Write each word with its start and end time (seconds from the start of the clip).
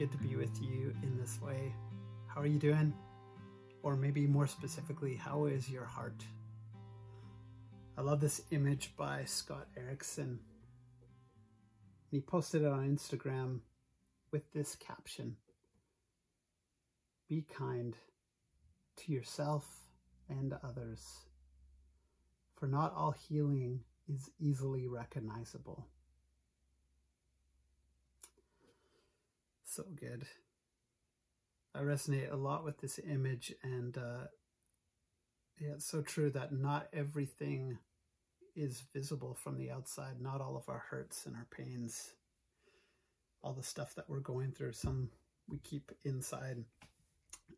Good 0.00 0.12
to 0.12 0.16
be 0.16 0.34
with 0.34 0.62
you 0.62 0.94
in 1.02 1.18
this 1.18 1.38
way. 1.42 1.74
How 2.26 2.40
are 2.40 2.46
you 2.46 2.58
doing? 2.58 2.94
Or 3.82 3.96
maybe 3.96 4.26
more 4.26 4.46
specifically, 4.46 5.14
how 5.14 5.44
is 5.44 5.68
your 5.68 5.84
heart? 5.84 6.24
I 7.98 8.00
love 8.00 8.18
this 8.18 8.40
image 8.50 8.94
by 8.96 9.24
Scott 9.26 9.66
Erickson. 9.76 10.38
He 12.10 12.18
posted 12.18 12.62
it 12.62 12.68
on 12.68 12.96
Instagram 12.96 13.60
with 14.32 14.50
this 14.54 14.74
caption 14.74 15.36
Be 17.28 17.44
kind 17.54 17.94
to 19.04 19.12
yourself 19.12 19.66
and 20.30 20.54
others, 20.64 21.04
for 22.56 22.66
not 22.66 22.94
all 22.96 23.14
healing 23.28 23.80
is 24.08 24.30
easily 24.38 24.88
recognizable. 24.88 25.86
So 29.80 29.86
good. 29.98 30.26
I 31.74 31.78
resonate 31.78 32.30
a 32.30 32.36
lot 32.36 32.64
with 32.64 32.78
this 32.80 32.98
image, 32.98 33.54
and 33.62 33.96
uh, 33.96 34.26
yeah, 35.58 35.70
it's 35.76 35.86
so 35.86 36.02
true 36.02 36.28
that 36.32 36.52
not 36.52 36.88
everything 36.92 37.78
is 38.54 38.82
visible 38.92 39.32
from 39.32 39.56
the 39.56 39.70
outside. 39.70 40.20
Not 40.20 40.42
all 40.42 40.54
of 40.54 40.68
our 40.68 40.84
hurts 40.90 41.24
and 41.24 41.34
our 41.34 41.46
pains, 41.50 42.10
all 43.42 43.54
the 43.54 43.62
stuff 43.62 43.94
that 43.94 44.04
we're 44.06 44.20
going 44.20 44.52
through, 44.52 44.74
some 44.74 45.08
we 45.48 45.56
keep 45.60 45.92
inside. 46.04 46.62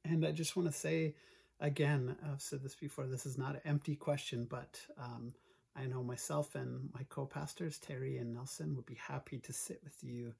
And 0.04 0.24
I 0.24 0.30
just 0.30 0.54
want 0.54 0.70
to 0.70 0.78
say 0.78 1.16
again, 1.58 2.14
I've 2.30 2.40
said 2.40 2.62
this 2.62 2.76
before, 2.76 3.08
this 3.08 3.26
is 3.26 3.36
not 3.36 3.56
an 3.56 3.62
empty 3.64 3.96
question, 3.96 4.46
but 4.48 4.80
um, 4.96 5.32
I 5.74 5.86
know 5.86 6.04
myself 6.04 6.54
and 6.54 6.88
my 6.94 7.02
co 7.08 7.26
pastors, 7.26 7.80
Terry 7.80 8.18
and 8.18 8.32
Nelson, 8.32 8.76
would 8.76 8.86
be 8.86 8.98
happy 9.08 9.40
to 9.40 9.52
sit 9.52 9.80
with 9.82 9.96
you 10.02 10.34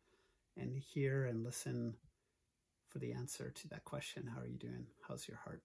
and 0.57 0.77
hear 0.77 1.25
and 1.25 1.45
listen 1.45 1.95
for 2.89 2.99
the 2.99 3.13
answer 3.13 3.51
to 3.51 3.69
that 3.69 3.85
question. 3.85 4.31
How 4.33 4.43
are 4.43 4.47
you 4.47 4.59
doing? 4.59 4.87
How's 5.09 5.27
your 5.27 5.39
heart? 5.39 5.63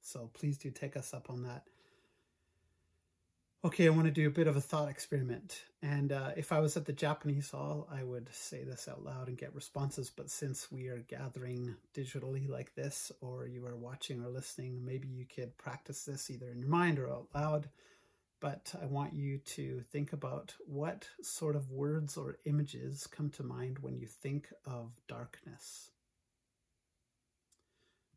So 0.00 0.30
please 0.34 0.58
do 0.58 0.70
take 0.70 0.96
us 0.96 1.14
up 1.14 1.30
on 1.30 1.42
that. 1.44 1.64
Okay, 3.64 3.86
I 3.86 3.90
want 3.90 4.04
to 4.04 4.12
do 4.12 4.28
a 4.28 4.30
bit 4.30 4.46
of 4.46 4.56
a 4.56 4.60
thought 4.60 4.88
experiment. 4.88 5.64
And 5.82 6.12
uh, 6.12 6.30
if 6.36 6.52
I 6.52 6.60
was 6.60 6.76
at 6.76 6.84
the 6.84 6.92
Japanese 6.92 7.50
hall, 7.50 7.88
I 7.92 8.04
would 8.04 8.28
say 8.32 8.62
this 8.62 8.86
out 8.86 9.02
loud 9.02 9.26
and 9.26 9.36
get 9.36 9.54
responses. 9.54 10.10
But 10.10 10.30
since 10.30 10.70
we 10.70 10.86
are 10.86 11.04
gathering 11.08 11.74
digitally 11.92 12.48
like 12.48 12.74
this, 12.76 13.10
or 13.20 13.48
you 13.48 13.66
are 13.66 13.76
watching 13.76 14.22
or 14.22 14.28
listening, 14.28 14.84
maybe 14.84 15.08
you 15.08 15.26
could 15.26 15.58
practice 15.58 16.04
this 16.04 16.30
either 16.30 16.50
in 16.50 16.60
your 16.60 16.68
mind 16.68 17.00
or 17.00 17.10
out 17.10 17.26
loud 17.34 17.68
but 18.40 18.72
I 18.80 18.86
want 18.86 19.14
you 19.14 19.38
to 19.38 19.82
think 19.92 20.12
about 20.12 20.54
what 20.66 21.08
sort 21.20 21.56
of 21.56 21.70
words 21.70 22.16
or 22.16 22.38
images 22.44 23.06
come 23.06 23.30
to 23.30 23.42
mind 23.42 23.78
when 23.80 23.96
you 23.96 24.06
think 24.06 24.48
of 24.64 24.92
darkness. 25.08 25.90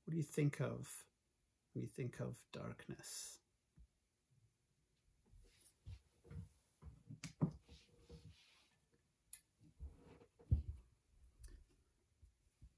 What 0.06 0.12
do 0.12 0.18
you 0.18 0.24
think 0.24 0.60
of 0.60 0.88
when 1.74 1.84
you 1.84 1.90
think 1.90 2.20
of 2.20 2.36
darkness? 2.52 3.40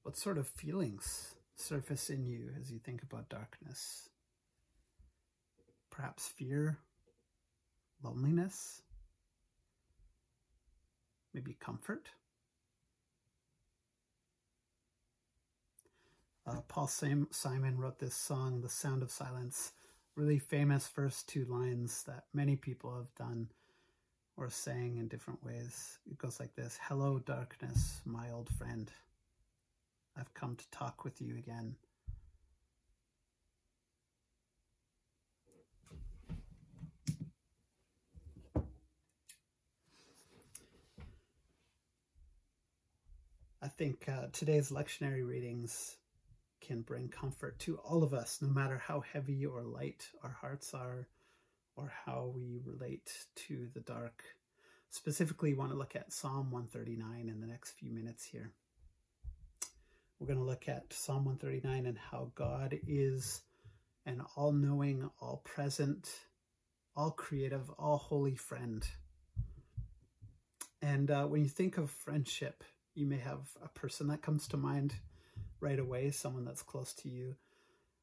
What 0.02 0.16
sort 0.16 0.38
of 0.38 0.46
feelings 0.48 1.34
surface 1.56 2.08
in 2.08 2.24
you 2.24 2.50
as 2.60 2.70
you 2.70 2.78
think 2.78 3.02
about 3.02 3.28
darkness? 3.28 4.08
Perhaps 5.90 6.28
fear, 6.28 6.78
loneliness, 8.04 8.82
maybe 11.32 11.56
comfort. 11.58 12.10
Uh, 16.46 16.60
Paul 16.68 16.86
Simon 16.86 17.78
wrote 17.78 17.98
this 17.98 18.14
song, 18.14 18.60
The 18.60 18.68
Sound 18.68 19.02
of 19.02 19.10
Silence, 19.10 19.72
really 20.14 20.38
famous 20.38 20.86
first 20.86 21.26
two 21.26 21.46
lines 21.46 22.02
that 22.06 22.24
many 22.34 22.54
people 22.54 22.94
have 22.94 23.14
done 23.14 23.48
or 24.36 24.50
sang 24.50 24.96
in 24.98 25.08
different 25.08 25.42
ways. 25.42 25.98
It 26.10 26.18
goes 26.18 26.38
like 26.38 26.54
this 26.54 26.78
Hello, 26.82 27.18
darkness, 27.18 28.00
my 28.04 28.30
old 28.30 28.50
friend. 28.50 28.90
I've 30.16 30.34
come 30.34 30.54
to 30.54 30.70
talk 30.70 31.04
with 31.04 31.20
you 31.20 31.36
again. 31.36 31.76
Think 43.76 44.08
uh, 44.08 44.26
today's 44.32 44.70
lectionary 44.70 45.26
readings 45.26 45.96
can 46.60 46.82
bring 46.82 47.08
comfort 47.08 47.58
to 47.58 47.76
all 47.78 48.02
of 48.04 48.14
us, 48.14 48.38
no 48.40 48.48
matter 48.48 48.78
how 48.78 49.00
heavy 49.00 49.44
or 49.44 49.62
light 49.62 50.06
our 50.22 50.36
hearts 50.40 50.74
are 50.74 51.08
or 51.76 51.92
how 52.06 52.32
we 52.34 52.60
relate 52.64 53.10
to 53.34 53.68
the 53.74 53.80
dark. 53.80 54.22
Specifically, 54.90 55.54
want 55.54 55.72
to 55.72 55.76
look 55.76 55.96
at 55.96 56.12
Psalm 56.12 56.52
139 56.52 57.28
in 57.28 57.40
the 57.40 57.48
next 57.48 57.72
few 57.72 57.90
minutes 57.90 58.24
here. 58.24 58.52
We're 60.20 60.28
going 60.28 60.38
to 60.38 60.44
look 60.44 60.68
at 60.68 60.92
Psalm 60.92 61.24
139 61.24 61.86
and 61.86 61.98
how 61.98 62.30
God 62.36 62.78
is 62.86 63.42
an 64.06 64.22
all 64.36 64.52
knowing, 64.52 65.10
all 65.20 65.42
present, 65.44 66.08
all 66.94 67.10
creative, 67.10 67.68
all 67.70 67.98
holy 67.98 68.36
friend. 68.36 68.86
And 70.80 71.10
uh, 71.10 71.26
when 71.26 71.42
you 71.42 71.48
think 71.48 71.76
of 71.76 71.90
friendship, 71.90 72.62
you 72.94 73.06
may 73.06 73.18
have 73.18 73.48
a 73.62 73.68
person 73.68 74.08
that 74.08 74.22
comes 74.22 74.48
to 74.48 74.56
mind 74.56 74.94
right 75.60 75.78
away, 75.78 76.10
someone 76.10 76.44
that's 76.44 76.62
close 76.62 76.92
to 76.92 77.08
you. 77.08 77.36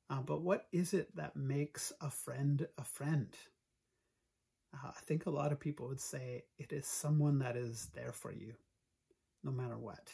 Uh, 0.10 0.22
but 0.22 0.42
what 0.42 0.68
is 0.72 0.94
it 0.94 1.16
that 1.16 1.36
makes 1.36 1.94
a 2.02 2.10
friend 2.10 2.68
a 2.78 2.84
friend? 2.84 3.30
Uh, 4.74 4.90
I 4.90 5.00
think 5.02 5.26
a 5.26 5.32
lot 5.32 5.52
of 5.52 5.60
people 5.60 5.88
would 5.88 6.00
say 6.02 6.44
it 6.58 6.74
is 6.74 6.86
someone 6.86 7.40
that 7.40 7.56
is 7.56 7.88
there 7.94 8.12
for 8.12 8.32
you, 8.32 8.54
no 9.44 9.52
matter 9.52 9.78
what. 9.78 10.12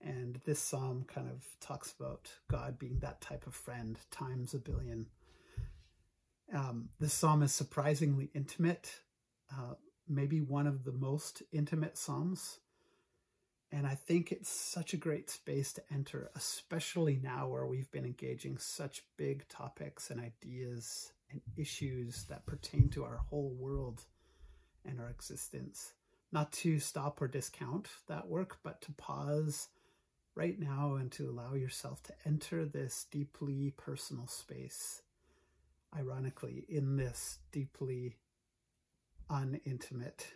And 0.00 0.38
this 0.44 0.58
psalm 0.60 1.04
kind 1.06 1.28
of 1.28 1.44
talks 1.60 1.94
about 1.98 2.30
God 2.50 2.78
being 2.78 2.98
that 3.00 3.22
type 3.22 3.46
of 3.46 3.54
friend 3.54 3.98
times 4.10 4.52
a 4.52 4.58
billion. 4.58 5.06
Um, 6.52 6.90
this 7.00 7.14
psalm 7.14 7.42
is 7.42 7.52
surprisingly 7.52 8.30
intimate. 8.34 9.00
Uh, 9.50 9.74
maybe 10.08 10.40
one 10.40 10.66
of 10.66 10.84
the 10.84 10.92
most 10.92 11.42
intimate 11.52 11.96
Psalms. 11.96 12.58
And 13.72 13.86
I 13.86 13.94
think 13.94 14.30
it's 14.30 14.50
such 14.50 14.94
a 14.94 14.98
great 14.98 15.28
space 15.30 15.72
to 15.72 15.82
enter, 15.92 16.30
especially 16.36 17.18
now 17.22 17.48
where 17.48 17.66
we've 17.66 17.90
been 17.90 18.04
engaging 18.04 18.58
such 18.58 19.02
big 19.16 19.48
topics 19.48 20.10
and 20.10 20.20
ideas 20.20 21.12
and 21.30 21.40
issues 21.56 22.24
that 22.24 22.46
pertain 22.46 22.88
to 22.90 23.04
our 23.04 23.16
whole 23.16 23.54
world 23.58 24.04
and 24.84 25.00
our 25.00 25.10
existence. 25.10 25.94
Not 26.30 26.52
to 26.52 26.78
stop 26.78 27.20
or 27.20 27.28
discount 27.28 27.88
that 28.06 28.28
work, 28.28 28.58
but 28.62 28.80
to 28.82 28.92
pause 28.92 29.68
right 30.36 30.58
now 30.58 30.94
and 30.94 31.10
to 31.12 31.28
allow 31.28 31.54
yourself 31.54 32.02
to 32.04 32.14
enter 32.24 32.64
this 32.64 33.06
deeply 33.10 33.72
personal 33.76 34.26
space. 34.26 35.02
Ironically, 35.96 36.64
in 36.68 36.96
this 36.96 37.38
deeply 37.52 38.16
unintimate 39.34 40.26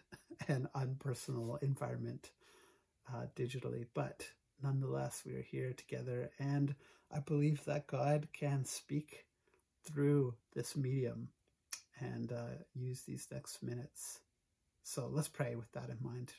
and 0.48 0.66
unpersonal 0.75 1.62
environment 1.62 2.31
uh, 3.12 3.26
digitally, 3.36 3.86
but 3.94 4.26
nonetheless, 4.62 5.22
we 5.25 5.34
are 5.34 5.42
here 5.42 5.72
together, 5.72 6.31
and 6.38 6.75
I 7.14 7.20
believe 7.20 7.64
that 7.64 7.87
God 7.87 8.28
can 8.32 8.64
speak 8.64 9.25
through 9.84 10.34
this 10.55 10.76
medium 10.76 11.28
and 12.00 12.32
uh, 12.32 12.56
use 12.75 13.02
these 13.02 13.28
next 13.32 13.62
minutes. 13.62 14.20
So 14.82 15.08
let's 15.11 15.28
pray 15.28 15.55
with 15.55 15.70
that 15.73 15.90
in 15.90 15.99
mind. 16.00 16.32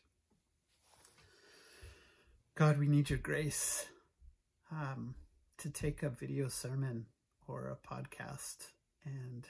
God, 2.55 2.77
we 2.77 2.87
need 2.87 3.09
your 3.09 3.19
grace 3.19 3.85
um, 4.71 5.15
to 5.57 5.69
take 5.69 6.03
a 6.03 6.09
video 6.09 6.49
sermon 6.49 7.05
or 7.47 7.69
a 7.69 7.87
podcast 7.87 8.67
and 9.05 9.47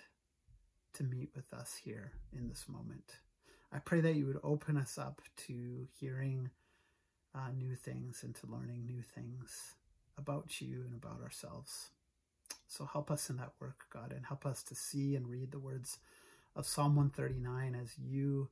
to 0.99 1.05
meet 1.05 1.29
with 1.33 1.53
us 1.53 1.79
here 1.81 2.11
in 2.37 2.49
this 2.49 2.65
moment. 2.67 3.19
I 3.71 3.79
pray 3.79 4.01
that 4.01 4.15
you 4.15 4.25
would 4.25 4.39
open 4.43 4.75
us 4.75 4.97
up 4.97 5.21
to 5.47 5.87
hearing 5.97 6.49
uh, 7.33 7.51
new 7.57 7.75
things 7.75 8.21
and 8.23 8.35
to 8.35 8.47
learning 8.47 8.85
new 8.85 9.01
things 9.01 9.75
about 10.17 10.59
you 10.59 10.83
and 10.85 10.93
about 10.93 11.21
ourselves. 11.23 11.91
So 12.67 12.85
help 12.85 13.09
us 13.09 13.29
in 13.29 13.37
that 13.37 13.53
work, 13.61 13.85
God, 13.93 14.11
and 14.11 14.25
help 14.25 14.45
us 14.45 14.61
to 14.63 14.75
see 14.75 15.15
and 15.15 15.29
read 15.29 15.51
the 15.51 15.59
words 15.59 15.99
of 16.55 16.67
Psalm 16.67 16.95
139 16.95 17.75
as 17.81 17.97
you, 17.97 18.49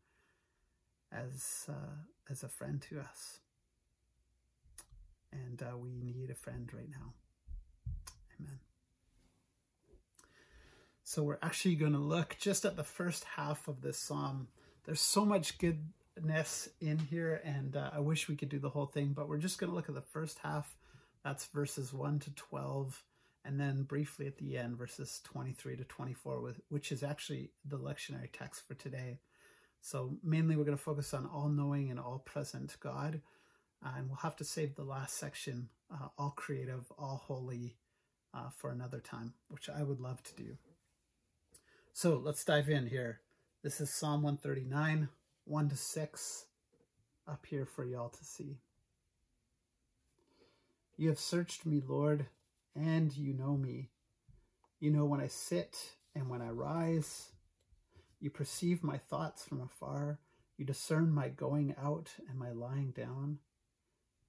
as 1.11 1.65
uh, 1.69 1.97
as 2.29 2.43
a 2.43 2.49
friend 2.49 2.81
to 2.89 2.99
us. 2.99 3.39
And 5.33 5.61
uh, 5.61 5.77
we 5.77 5.91
need 5.91 6.29
a 6.29 6.35
friend 6.35 6.69
right 6.73 6.89
now. 6.89 7.13
Amen. 8.39 8.66
So 11.07 11.23
we're 11.23 11.37
actually 11.41 11.75
going 11.75 11.93
to 11.93 11.99
look 11.99 12.35
just 12.37 12.65
at 12.65 12.75
the 12.75 12.83
first 12.83 13.23
half 13.23 13.69
of 13.69 13.79
this 13.79 13.97
psalm. 13.97 14.49
There's 14.83 14.99
so 14.99 15.23
much 15.23 15.57
goodness 15.57 16.67
in 16.81 16.99
here, 16.99 17.41
and 17.45 17.77
uh, 17.77 17.91
I 17.93 17.99
wish 18.01 18.27
we 18.27 18.35
could 18.35 18.49
do 18.49 18.59
the 18.59 18.71
whole 18.71 18.87
thing, 18.87 19.13
but 19.15 19.29
we're 19.29 19.37
just 19.37 19.57
going 19.57 19.69
to 19.69 19.75
look 19.75 19.87
at 19.87 19.95
the 19.95 20.01
first 20.01 20.39
half. 20.39 20.75
That's 21.23 21.45
verses 21.45 21.93
1 21.93 22.19
to 22.19 22.31
12, 22.31 23.05
and 23.45 23.57
then 23.57 23.83
briefly 23.83 24.27
at 24.27 24.37
the 24.37 24.57
end, 24.57 24.77
verses 24.77 25.21
23 25.23 25.77
to 25.77 25.85
24, 25.85 26.41
with, 26.41 26.59
which 26.67 26.91
is 26.91 27.03
actually 27.03 27.51
the 27.63 27.79
lectionary 27.79 28.29
text 28.29 28.67
for 28.67 28.73
today. 28.73 29.19
So, 29.79 30.17
mainly, 30.21 30.57
we're 30.57 30.65
going 30.65 30.77
to 30.77 30.83
focus 30.83 31.13
on 31.13 31.25
all 31.25 31.47
knowing 31.47 31.89
and 31.89 32.01
all 32.01 32.21
present 32.25 32.75
God. 32.81 33.21
Uh, 33.81 33.91
and 33.95 34.09
we'll 34.09 34.17
have 34.17 34.35
to 34.35 34.43
save 34.43 34.75
the 34.75 34.83
last 34.83 35.15
section, 35.17 35.69
uh, 35.89 36.09
all 36.17 36.31
creative, 36.31 36.91
all 36.99 37.23
holy, 37.27 37.77
uh, 38.33 38.49
for 38.57 38.71
another 38.71 38.99
time, 38.99 39.35
which 39.47 39.69
I 39.69 39.83
would 39.83 40.01
love 40.01 40.21
to 40.23 40.35
do. 40.35 40.57
So 41.99 42.21
let's 42.23 42.45
dive 42.45 42.69
in 42.69 42.85
here. 42.85 43.21
This 43.63 43.81
is 43.81 43.89
Psalm 43.89 44.21
139, 44.21 45.09
1 45.45 45.69
to 45.69 45.75
6, 45.75 46.45
up 47.27 47.43
here 47.47 47.65
for 47.65 47.85
y'all 47.85 48.09
to 48.09 48.23
see. 48.23 48.59
You 50.95 51.09
have 51.09 51.17
searched 51.17 51.65
me, 51.65 51.81
Lord, 51.83 52.27
and 52.75 53.17
you 53.17 53.33
know 53.33 53.57
me. 53.57 53.89
You 54.79 54.91
know 54.91 55.05
when 55.05 55.19
I 55.19 55.25
sit 55.25 55.75
and 56.13 56.29
when 56.29 56.39
I 56.39 56.49
rise. 56.49 57.31
You 58.19 58.29
perceive 58.29 58.83
my 58.83 58.99
thoughts 58.99 59.43
from 59.43 59.59
afar. 59.59 60.19
You 60.55 60.65
discern 60.65 61.11
my 61.11 61.29
going 61.29 61.73
out 61.83 62.11
and 62.29 62.37
my 62.37 62.51
lying 62.51 62.91
down. 62.91 63.39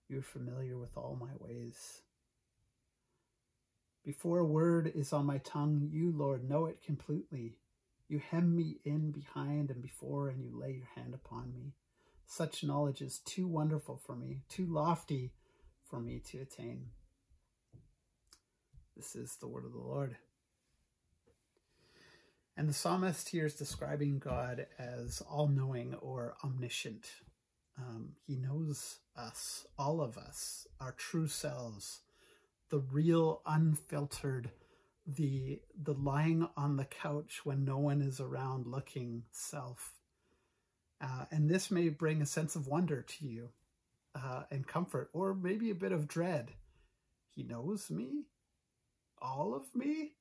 You 0.08 0.20
are 0.20 0.22
familiar 0.22 0.78
with 0.78 0.96
all 0.96 1.18
my 1.20 1.34
ways. 1.38 2.00
Before 4.08 4.38
a 4.38 4.44
word 4.46 4.90
is 4.94 5.12
on 5.12 5.26
my 5.26 5.36
tongue, 5.36 5.90
you, 5.92 6.14
Lord, 6.16 6.48
know 6.48 6.64
it 6.64 6.82
completely. 6.82 7.58
You 8.08 8.22
hem 8.30 8.56
me 8.56 8.78
in 8.82 9.10
behind 9.10 9.70
and 9.70 9.82
before, 9.82 10.30
and 10.30 10.42
you 10.42 10.58
lay 10.58 10.72
your 10.72 10.88
hand 10.94 11.12
upon 11.12 11.52
me. 11.52 11.74
Such 12.24 12.64
knowledge 12.64 13.02
is 13.02 13.18
too 13.18 13.46
wonderful 13.46 14.00
for 14.06 14.16
me, 14.16 14.38
too 14.48 14.64
lofty 14.64 15.34
for 15.84 16.00
me 16.00 16.22
to 16.30 16.38
attain. 16.40 16.86
This 18.96 19.14
is 19.14 19.36
the 19.36 19.46
word 19.46 19.66
of 19.66 19.72
the 19.72 19.78
Lord. 19.78 20.16
And 22.56 22.66
the 22.66 22.72
psalmist 22.72 23.28
here 23.28 23.44
is 23.44 23.56
describing 23.56 24.20
God 24.20 24.68
as 24.78 25.20
all 25.30 25.48
knowing 25.48 25.92
or 25.96 26.34
omniscient. 26.42 27.10
Um, 27.76 28.12
he 28.26 28.36
knows 28.36 29.00
us, 29.14 29.66
all 29.78 30.00
of 30.00 30.16
us, 30.16 30.66
our 30.80 30.92
true 30.92 31.28
selves, 31.28 32.00
the 32.70 32.80
real, 32.80 33.42
unfiltered, 33.46 34.50
the 35.06 35.60
the 35.82 35.94
lying 35.94 36.46
on 36.56 36.76
the 36.76 36.84
couch 36.84 37.40
when 37.44 37.64
no 37.64 37.78
one 37.78 38.02
is 38.02 38.20
around 38.20 38.66
looking 38.66 39.22
self. 39.32 39.92
Uh, 41.00 41.24
and 41.30 41.48
this 41.48 41.70
may 41.70 41.88
bring 41.88 42.20
a 42.20 42.26
sense 42.26 42.56
of 42.56 42.66
wonder 42.66 43.02
to 43.02 43.26
you 43.26 43.50
uh, 44.14 44.42
and 44.50 44.66
comfort, 44.66 45.08
or 45.12 45.34
maybe 45.34 45.70
a 45.70 45.74
bit 45.74 45.92
of 45.92 46.08
dread. 46.08 46.52
He 47.34 47.44
knows 47.44 47.90
me, 47.90 48.24
all 49.22 49.54
of 49.54 49.74
me. 49.74 50.12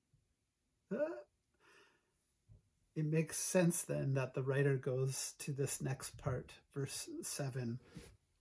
It 2.96 3.06
makes 3.06 3.38
sense 3.38 3.84
then 3.84 4.16
that 4.16 4.34
the 4.34 4.42
writer 4.42 4.76
goes 4.76 5.36
to 5.40 5.52
this 5.52 5.82
next 5.82 6.18
part, 6.18 6.52
verse 6.74 7.08
7. 7.22 7.80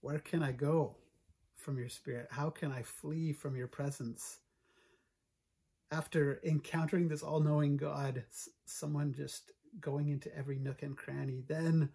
Where 0.01 0.19
can 0.19 0.41
I 0.41 0.51
go 0.51 0.95
from 1.67 1.77
your 1.77 1.89
spirit? 1.89 2.29
How 2.31 2.49
can 2.49 2.71
I 2.71 2.81
flee 2.81 3.33
from 3.33 3.57
your 3.57 3.67
presence? 3.67 4.37
After 5.91 6.39
encountering 6.45 7.09
this 7.09 7.21
all 7.21 7.41
knowing 7.41 7.75
God, 7.75 8.23
someone 8.65 9.13
just 9.13 9.51
going 9.81 10.07
into 10.07 10.33
every 10.33 10.59
nook 10.59 10.81
and 10.81 10.95
cranny, 10.95 11.43
then 11.45 11.89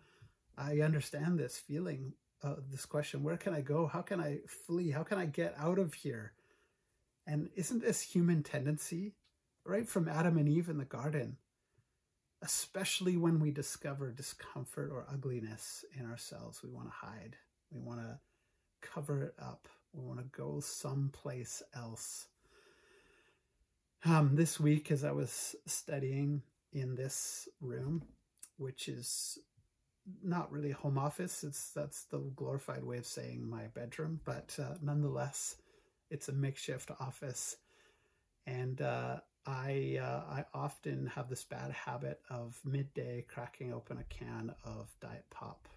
I 0.58 0.80
understand 0.80 1.38
this 1.38 1.56
feeling, 1.56 2.12
uh, 2.42 2.56
this 2.70 2.84
question 2.84 3.22
where 3.22 3.38
can 3.38 3.54
I 3.54 3.62
go? 3.62 3.86
How 3.86 4.02
can 4.02 4.20
I 4.20 4.40
flee? 4.66 4.90
How 4.90 5.04
can 5.04 5.16
I 5.16 5.24
get 5.24 5.54
out 5.56 5.78
of 5.78 5.94
here? 5.94 6.34
And 7.26 7.48
isn't 7.56 7.80
this 7.80 8.02
human 8.02 8.42
tendency, 8.42 9.14
right 9.64 9.88
from 9.88 10.06
Adam 10.06 10.36
and 10.36 10.50
Eve 10.50 10.68
in 10.68 10.76
the 10.76 10.84
garden? 10.84 11.38
especially 12.44 13.16
when 13.16 13.38
we 13.38 13.52
discover 13.52 14.10
discomfort 14.10 14.90
or 14.92 15.06
ugliness 15.08 15.84
in 15.96 16.04
ourselves. 16.10 16.60
We 16.60 16.70
want 16.70 16.88
to 16.88 17.06
hide, 17.06 17.36
we 17.70 17.78
want 17.78 18.00
to 18.00 18.18
cover 18.82 19.22
it 19.22 19.34
up, 19.40 19.68
we 19.92 20.04
want 20.04 20.18
to 20.18 20.38
go 20.38 20.60
someplace 20.60 21.62
else. 21.74 22.26
Um, 24.04 24.34
this 24.34 24.58
week, 24.58 24.90
as 24.90 25.04
I 25.04 25.12
was 25.12 25.54
studying 25.66 26.42
in 26.72 26.94
this 26.94 27.48
room, 27.60 28.02
which 28.56 28.88
is 28.88 29.38
not 30.22 30.50
really 30.50 30.72
home 30.72 30.98
office, 30.98 31.44
it's 31.44 31.70
that's 31.70 32.04
the 32.04 32.18
glorified 32.34 32.84
way 32.84 32.98
of 32.98 33.06
saying 33.06 33.48
my 33.48 33.64
bedroom, 33.74 34.20
but 34.24 34.56
uh, 34.60 34.74
nonetheless, 34.82 35.56
it's 36.10 36.28
a 36.28 36.32
makeshift 36.32 36.90
office. 37.00 37.56
And 38.46 38.82
uh, 38.82 39.18
I 39.46 39.98
uh, 40.00 40.22
I 40.28 40.44
often 40.52 41.06
have 41.14 41.28
this 41.28 41.44
bad 41.44 41.72
habit 41.72 42.20
of 42.30 42.58
midday 42.64 43.24
cracking 43.28 43.72
open 43.72 43.98
a 43.98 44.04
can 44.04 44.52
of 44.64 44.88
Diet 45.00 45.24
Pop, 45.30 45.68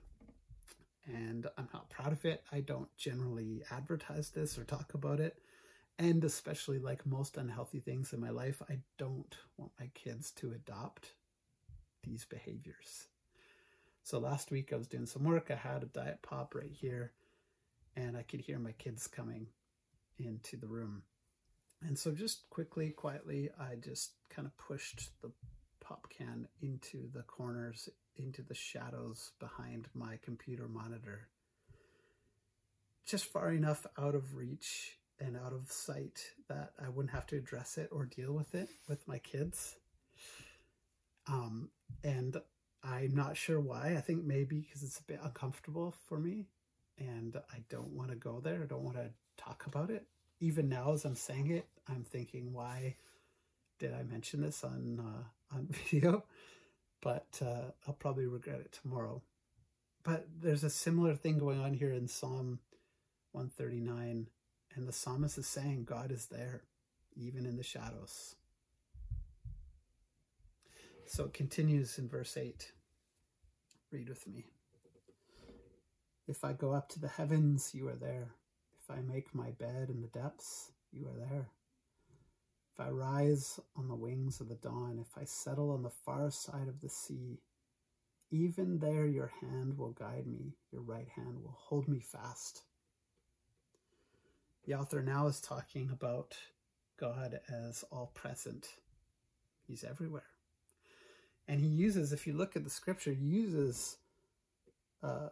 and 1.08 1.48
I'm 1.58 1.70
not 1.74 1.90
proud 1.90 2.12
of 2.12 2.26
it. 2.26 2.44
I 2.52 2.62
don't 2.62 2.96
generally 2.98 3.64
advertise 3.72 4.30
this 4.30 4.58
or 4.58 4.64
talk 4.64 4.94
about 4.94 5.20
it, 5.20 5.38
and 6.00 6.24
especially 6.24 6.80
like 6.80 7.06
most 7.06 7.38
unhealthy 7.38 7.80
things 7.80 8.14
in 8.14 8.20
my 8.20 8.30
life, 8.32 8.62
I 8.70 8.80
don't 8.98 9.36
want 9.58 9.72
my 9.80 9.90
kids 9.94 10.32
to 10.38 10.52
adopt 10.52 11.14
these 12.04 12.26
behaviors. 12.26 13.08
So 14.04 14.20
last 14.20 14.52
week 14.52 14.72
I 14.72 14.78
was 14.78 14.88
doing 14.88 15.08
some 15.08 15.24
work. 15.24 15.50
I 15.50 15.56
had 15.56 15.84
a 15.84 15.88
Diet 15.88 16.20
Pop 16.22 16.54
right 16.56 16.72
here, 16.72 17.12
and 17.96 18.16
I 18.16 18.24
could 18.24 18.42
hear 18.42 18.60
my 18.60 18.74
kids 18.74 19.08
coming 19.08 19.48
into 20.18 20.58
the 20.58 20.68
room 20.68 21.04
and 21.82 21.98
so 21.98 22.12
just 22.12 22.50
quickly, 22.50 22.90
quietly, 22.90 23.50
I 23.60 23.76
just 23.76 24.14
kind 24.30 24.48
of 24.48 24.58
pushed 24.58 25.10
the 25.22 25.32
pop 25.88 26.08
can 26.10 26.48
into 26.62 27.10
the 27.14 27.24
corners, 27.24 27.90
into 28.18 28.42
the 28.42 28.54
shadows 28.54 29.32
behind 29.40 29.88
my 29.94 30.18
computer 30.24 30.68
monitor. 30.68 31.28
Just 33.06 33.26
far 33.26 33.52
enough 33.52 33.86
out 33.98 34.16
of 34.16 34.36
reach 34.36 34.98
and 35.20 35.38
out 35.38 35.54
of 35.54 35.72
sight 35.72 36.20
that 36.50 36.72
I 36.84 36.90
wouldn't 36.90 37.14
have 37.14 37.28
to 37.28 37.38
address 37.38 37.78
it 37.78 37.90
or 37.92 38.06
deal 38.06 38.34
with 38.34 38.56
it 38.56 38.68
with 38.88 39.08
my 39.08 39.20
kids. 39.20 39.76
Um, 41.28 41.70
and 42.04 42.38
I'm 42.84 43.16
not 43.16 43.38
sure 43.38 43.60
why. 43.60 43.96
I 43.98 44.02
think 44.02 44.24
maybe 44.24 44.62
because 44.62 44.84
it's 44.84 45.00
a 45.00 45.04
bit 45.04 45.20
uncomfortable 45.24 45.94
for 46.08 46.20
me 46.20 46.48
and 46.98 47.36
I 47.54 47.64
don't 47.70 47.94
want 47.94 48.10
to 48.10 48.16
go 48.16 48.40
there. 48.44 48.64
I 48.64 48.68
don't 48.68 48.84
want 48.84 48.98
to 48.98 49.10
talk 49.38 49.66
about 49.68 49.90
it 49.92 50.06
even 50.40 50.70
now 50.70 50.94
as 50.94 51.06
I'm 51.06 51.16
saying 51.16 51.52
it, 51.52 51.68
I'm 51.88 52.04
thinking, 52.04 52.54
why 52.54 52.96
did 53.80 53.94
I 53.94 54.04
mention 54.04 54.42
this 54.42 54.64
on 54.64 55.00
uh, 55.00 55.24
on 55.54 55.68
video? 55.70 56.24
But 57.02 57.28
uh, 57.42 57.72
I'll 57.88 57.94
probably 57.94 58.26
regret 58.26 58.62
it 58.62 58.78
tomorrow. 58.82 59.22
But 60.04 60.28
there's 60.40 60.64
a 60.64 60.70
similar 60.70 61.16
thing 61.16 61.40
going 61.40 61.60
on 61.60 61.74
here 61.74 61.92
in 61.92 62.08
Psalm 62.08 62.60
139, 63.32 64.28
and 64.76 64.88
the 64.88 64.94
psalmist 64.94 65.38
is 65.38 65.48
saying 65.48 65.86
God 65.86 66.12
is 66.12 66.28
there, 66.28 66.62
even 67.16 67.46
in 67.46 67.58
the 67.58 67.64
shadows. 67.64 68.36
So 71.08 71.26
it 71.26 71.34
continues 71.34 71.98
in 71.98 72.08
verse 72.08 72.38
8. 72.38 72.72
Read 73.92 74.10
with 74.10 74.28
me. 74.28 74.46
If 76.28 76.44
I 76.44 76.54
go 76.54 76.74
up 76.74 76.90
to 76.90 77.00
the 77.00 77.08
heavens, 77.08 77.72
you 77.74 77.88
are 77.88 77.96
there. 77.96 78.30
If 78.82 78.90
I 78.90 79.02
make 79.02 79.34
my 79.34 79.52
bed 79.52 79.90
in 79.90 80.02
the 80.02 80.08
depths, 80.08 80.72
you 80.92 81.08
are 81.08 81.18
there. 81.18 81.50
If 82.78 82.86
I 82.86 82.90
rise 82.90 83.58
on 83.78 83.88
the 83.88 83.96
wings 83.96 84.42
of 84.42 84.50
the 84.50 84.56
dawn, 84.56 85.00
if 85.00 85.18
I 85.18 85.24
settle 85.24 85.72
on 85.72 85.82
the 85.82 85.90
far 85.90 86.30
side 86.30 86.68
of 86.68 86.82
the 86.82 86.90
sea, 86.90 87.40
even 88.32 88.80
there 88.80 89.06
your 89.06 89.32
hand 89.40 89.78
will 89.78 89.92
guide 89.92 90.28
me, 90.28 90.58
your 90.74 90.82
right 90.82 91.08
hand 91.16 91.42
will 91.42 91.58
hold 91.58 91.88
me 91.88 92.02
fast. 92.02 92.64
The 94.66 94.74
author 94.74 95.02
now 95.02 95.28
is 95.28 95.40
talking 95.40 95.90
about 95.90 96.36
God 97.00 97.40
as 97.48 97.86
all 97.92 98.12
present. 98.14 98.68
He's 99.68 99.86
everywhere. 99.86 100.24
And 101.48 101.62
he 101.62 101.68
uses, 101.68 102.12
if 102.12 102.28
you 102.28 102.34
look 102.34 102.58
at 102.58 102.66
the 102.66 102.70
scripture, 102.70 103.14
uses 103.14 103.98
uh, 105.02 105.30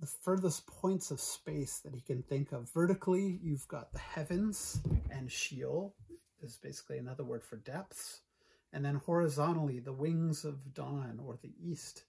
the 0.00 0.06
furthest 0.06 0.66
points 0.66 1.10
of 1.10 1.20
space 1.20 1.80
that 1.80 1.94
he 1.94 2.00
can 2.00 2.22
think 2.22 2.52
of. 2.52 2.70
Vertically, 2.70 3.38
you've 3.42 3.68
got 3.68 3.92
the 3.92 3.98
heavens, 3.98 4.80
and 5.10 5.30
Sheol 5.30 5.94
is 6.46 6.58
basically 6.62 6.98
another 6.98 7.24
word 7.24 7.44
for 7.44 7.56
depths. 7.56 8.20
And 8.72 8.84
then 8.84 8.96
horizontally, 8.96 9.80
the 9.80 9.92
wings 9.92 10.44
of 10.44 10.74
dawn 10.74 11.20
or 11.24 11.36
the 11.40 11.52
east, 11.62 12.04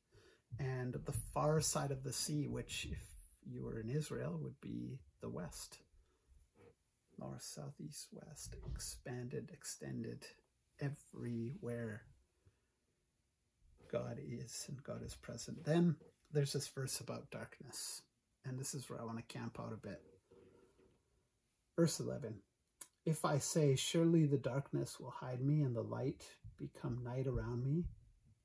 and 0.59 0.93
the 0.93 1.13
far 1.33 1.61
side 1.61 1.91
of 1.91 2.03
the 2.03 2.13
sea, 2.13 2.47
which, 2.47 2.87
if 2.91 3.03
you 3.45 3.63
were 3.63 3.79
in 3.79 3.89
Israel, 3.89 4.39
would 4.41 4.59
be 4.61 4.99
the 5.21 5.29
west. 5.29 5.79
North, 7.19 7.41
south, 7.41 7.73
east, 7.79 8.07
west, 8.11 8.55
expanded, 8.65 9.49
extended, 9.51 10.25
everywhere 10.79 12.03
God 13.91 14.19
is 14.19 14.65
and 14.67 14.83
God 14.83 15.03
is 15.03 15.15
present. 15.15 15.63
Then 15.63 15.95
there's 16.31 16.53
this 16.53 16.67
verse 16.67 16.99
about 16.99 17.31
darkness, 17.31 18.01
and 18.45 18.59
this 18.59 18.73
is 18.73 18.89
where 18.89 19.01
I 19.01 19.05
want 19.05 19.17
to 19.17 19.33
camp 19.33 19.59
out 19.59 19.73
a 19.73 19.77
bit. 19.77 20.01
Verse 21.75 21.99
11 21.99 22.35
If 23.07 23.23
I 23.23 23.37
say, 23.37 23.77
Surely 23.77 24.25
the 24.25 24.37
darkness 24.37 24.99
will 24.99 25.11
hide 25.11 25.41
me, 25.41 25.61
and 25.61 25.73
the 25.73 25.81
light 25.81 26.25
become 26.57 27.05
night 27.05 27.25
around 27.25 27.63
me, 27.63 27.85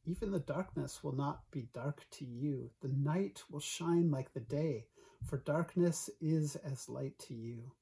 even 0.06 0.30
the 0.30 0.38
darkness 0.38 1.02
will 1.02 1.16
not 1.16 1.40
be 1.50 1.66
dark 1.74 2.06
to 2.12 2.24
you. 2.24 2.70
The 2.80 2.92
night 2.96 3.42
will 3.50 3.58
shine 3.58 4.12
like 4.12 4.32
the 4.32 4.38
day, 4.38 4.86
for 5.26 5.38
darkness 5.38 6.08
is 6.20 6.54
as 6.54 6.88
light 6.88 7.18
to 7.26 7.34
you. 7.34 7.72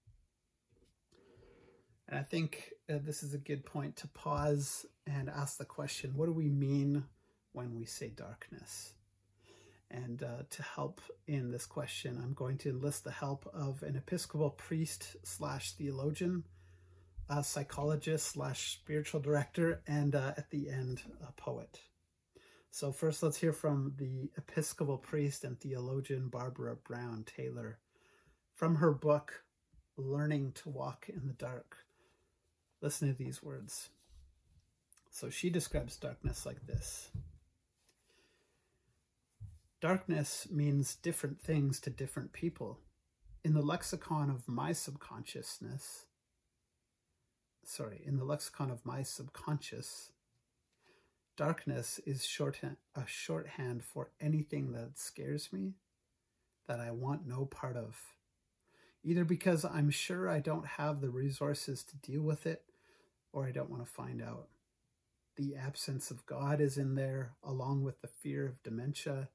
And 2.09 2.19
I 2.19 2.23
think 2.23 2.71
uh, 2.89 2.95
this 3.05 3.23
is 3.23 3.35
a 3.35 3.39
good 3.39 3.67
point 3.67 3.97
to 3.97 4.09
pause 4.09 4.87
and 5.07 5.29
ask 5.29 5.59
the 5.59 5.67
question 5.67 6.17
what 6.17 6.27
do 6.27 6.33
we 6.33 6.49
mean 6.49 7.05
when 7.53 7.75
we 7.75 7.85
say 7.85 8.09
darkness? 8.09 8.95
And 9.91 10.23
uh, 10.23 10.45
to 10.49 10.63
help 10.63 11.03
in 11.27 11.51
this 11.51 11.67
question, 11.67 12.19
I'm 12.23 12.33
going 12.33 12.57
to 12.59 12.71
enlist 12.71 13.05
the 13.05 13.11
help 13.11 13.47
of 13.53 13.83
an 13.83 13.97
Episcopal 13.97 14.51
priest 14.51 15.17
slash 15.25 15.73
theologian, 15.73 16.45
a 17.31 17.45
psychologist 17.45 18.27
slash 18.27 18.73
spiritual 18.73 19.21
director, 19.21 19.81
and 19.87 20.17
uh, 20.17 20.33
at 20.37 20.51
the 20.51 20.69
end, 20.69 21.01
a 21.27 21.33
poet. 21.33 21.81
So, 22.73 22.91
first, 22.91 23.23
let's 23.23 23.37
hear 23.37 23.53
from 23.53 23.95
the 23.99 24.31
Episcopal 24.37 24.99
priest 24.99 25.45
and 25.45 25.59
theologian 25.59 26.29
Barbara 26.29 26.77
Brown 26.77 27.25
Taylor 27.25 27.79
from 28.55 28.77
her 28.77 28.93
book, 28.93 29.45
Learning 29.97 30.53
to 30.53 30.69
Walk 30.69 31.09
in 31.09 31.27
the 31.27 31.33
Dark. 31.33 31.77
Listen 32.83 33.09
to 33.09 33.15
these 33.15 33.43
words. 33.43 33.91
So, 35.11 35.31
she 35.31 35.51
describes 35.51 35.97
darkness 35.97 36.45
like 36.45 36.67
this 36.67 37.11
Darkness 39.81 40.49
means 40.51 40.97
different 40.97 41.41
things 41.41 41.81
to 41.81 41.91
different 41.91 42.33
people. 42.33 42.81
In 43.45 43.55
the 43.55 43.63
lexicon 43.63 44.31
of 44.31 44.47
my 44.49 44.73
subconsciousness, 44.73 46.07
sorry, 47.71 48.03
in 48.05 48.17
the 48.17 48.25
lexicon 48.25 48.71
of 48.71 48.85
my 48.85 49.03
subconscious, 49.03 50.13
Darkness 51.37 51.99
is 52.05 52.27
shorthand, 52.27 52.77
a 52.95 53.07
shorthand 53.07 53.83
for 53.83 54.11
anything 54.21 54.73
that 54.73 54.99
scares 54.99 55.55
me, 55.55 55.73
that 56.69 56.79
I 56.81 56.91
want 56.91 57.27
no 57.27 57.47
part 57.47 57.79
of. 57.79 57.99
Either 59.03 59.25
because 59.25 59.65
I'm 59.65 59.89
sure 59.89 60.29
I 60.29 60.41
don't 60.41 60.67
have 60.67 61.01
the 61.01 61.09
resources 61.09 61.83
to 61.85 61.97
deal 61.97 62.21
with 62.21 62.45
it, 62.45 62.65
or 63.33 63.47
I 63.47 63.53
don't 63.53 63.71
want 63.71 63.83
to 63.83 63.91
find 63.91 64.21
out. 64.21 64.49
The 65.37 65.57
absence 65.57 66.11
of 66.11 66.27
God 66.27 66.61
is 66.61 66.77
in 66.77 66.95
there, 66.95 67.37
along 67.43 67.85
with 67.85 68.03
the 68.03 68.09
fear 68.09 68.47
of 68.47 68.63
dementia, 68.63 69.31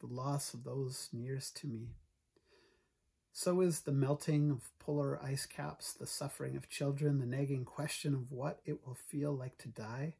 the 0.00 0.06
loss 0.06 0.54
of 0.54 0.64
those 0.64 1.10
nearest 1.12 1.58
to 1.58 1.66
me. 1.66 1.88
So 3.34 3.60
is 3.60 3.80
the 3.80 3.92
melting 3.92 4.50
of 4.50 4.70
polar 4.78 5.22
ice 5.22 5.44
caps, 5.44 5.92
the 5.92 6.06
suffering 6.06 6.56
of 6.56 6.70
children, 6.70 7.18
the 7.18 7.26
nagging 7.26 7.66
question 7.66 8.14
of 8.14 8.32
what 8.32 8.60
it 8.64 8.86
will 8.86 8.94
feel 8.94 9.32
like 9.32 9.58
to 9.58 9.68
die, 9.68 10.14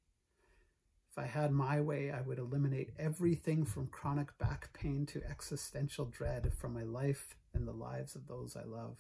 if 1.14 1.22
I 1.22 1.26
had 1.26 1.52
my 1.52 1.80
way, 1.80 2.10
I 2.10 2.22
would 2.22 2.40
eliminate 2.40 2.90
everything 2.98 3.64
from 3.64 3.86
chronic 3.86 4.36
back 4.36 4.72
pain 4.72 5.06
to 5.06 5.22
existential 5.30 6.06
dread 6.06 6.52
from 6.58 6.74
my 6.74 6.82
life 6.82 7.36
and 7.52 7.68
the 7.68 7.72
lives 7.72 8.16
of 8.16 8.26
those 8.26 8.56
I 8.56 8.64
love. 8.64 8.96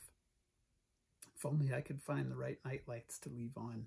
If 1.36 1.44
only 1.44 1.74
I 1.74 1.80
could 1.80 2.00
find 2.00 2.30
the 2.30 2.36
right 2.36 2.58
night 2.64 2.82
lights 2.86 3.18
to 3.20 3.30
leave 3.30 3.56
on. 3.56 3.86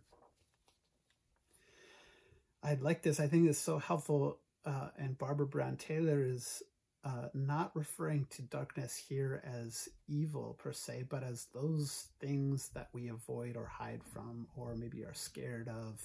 I'd 2.62 2.82
like 2.82 3.02
this. 3.02 3.22
I 3.22 3.28
think 3.28 3.48
it's 3.48 3.58
so 3.58 3.80
helpful. 3.80 4.40
Uh, 4.66 4.90
and 5.00 5.18
Barbara 5.18 5.48
Brown 5.48 5.78
Taylor 5.78 6.22
is 6.22 6.62
uh, 7.04 7.30
not 7.34 7.76
referring 7.76 8.28
to 8.32 8.42
darkness 8.42 9.02
here 9.08 9.42
as 9.46 9.88
evil 10.08 10.58
per 10.60 10.74
se, 10.74 11.06
but 11.10 11.24
as 11.24 11.48
those 11.54 12.08
things 12.20 12.70
that 12.74 12.90
we 12.94 13.08
avoid 13.08 13.56
or 13.56 13.66
hide 13.66 14.02
from, 14.04 14.48
or 14.56 14.76
maybe 14.76 15.04
are 15.04 15.14
scared 15.14 15.68
of, 15.68 16.02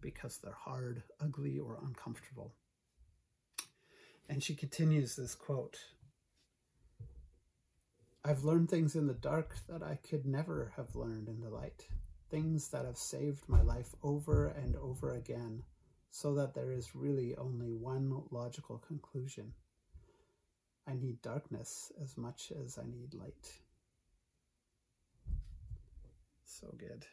because 0.00 0.38
they're 0.38 0.52
hard, 0.52 1.02
ugly, 1.20 1.58
or 1.58 1.78
uncomfortable. 1.84 2.52
And 4.28 4.42
she 4.42 4.54
continues 4.54 5.16
this 5.16 5.34
quote 5.34 5.78
I've 8.24 8.44
learned 8.44 8.70
things 8.70 8.94
in 8.94 9.08
the 9.08 9.14
dark 9.14 9.56
that 9.68 9.82
I 9.82 9.98
could 10.08 10.26
never 10.26 10.72
have 10.76 10.94
learned 10.94 11.28
in 11.28 11.40
the 11.40 11.50
light, 11.50 11.88
things 12.30 12.68
that 12.68 12.84
have 12.84 12.96
saved 12.96 13.48
my 13.48 13.62
life 13.62 13.94
over 14.02 14.48
and 14.48 14.76
over 14.76 15.14
again, 15.14 15.64
so 16.10 16.34
that 16.34 16.54
there 16.54 16.70
is 16.70 16.94
really 16.94 17.34
only 17.36 17.72
one 17.72 18.22
logical 18.30 18.78
conclusion. 18.78 19.52
I 20.88 20.94
need 20.94 21.22
darkness 21.22 21.92
as 22.02 22.16
much 22.16 22.52
as 22.64 22.78
I 22.78 22.84
need 22.84 23.14
light. 23.14 23.60
So 26.44 26.74
good. 26.78 27.06